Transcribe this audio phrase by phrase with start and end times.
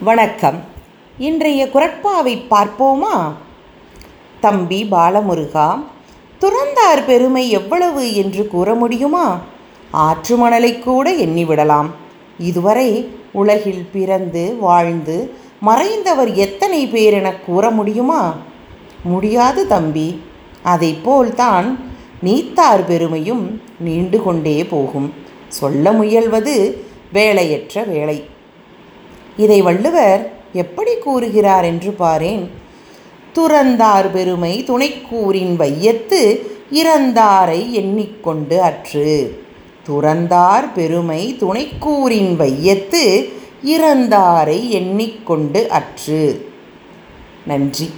[0.00, 0.60] வணக்கம்.
[1.18, 3.32] இன்றைய குரட்பாவை பார்ப்போமா?
[4.40, 5.84] தம்பி பாலமுருகா
[6.40, 9.40] துறந்தார் பெருமை எவ்வளவு என்று கூற முடியுமா?
[9.90, 11.86] ஆற்று மணலை கூட எண்ணிவிடலாம்
[12.38, 15.34] இதுவரை உலகில் பிறந்து வாழ்ந்து
[15.66, 18.34] மறைந்தவர் எத்தனை பேர் என கூற முடியுமா?
[19.04, 20.22] முடியாது தம்பி.
[20.64, 21.78] அதைப்போல்தான்
[22.20, 25.14] நீத்தார் பெருமையும் நீண்டு கொண்டே போகும்.
[25.48, 26.74] சொல்ல முயல்வது
[27.12, 28.36] வேலையற்ற வேலை.
[29.38, 32.48] இதை வள்ளுவர் எப்படி கூறுகிறார் என்று பாரேன்.
[33.34, 36.22] துறந்தார் பெருமை துணைக்கூறின் வையத்து
[36.72, 39.42] இறந்தாரை எண்ணிக்கொண்டு அற்று.
[39.88, 43.28] துறந்தார் பெருமை துணைக்கூறின் வையத்து
[43.66, 46.52] இறந்தாரை எண்ணிக்கொண்டு அற்று.
[47.46, 47.90] நன்றி.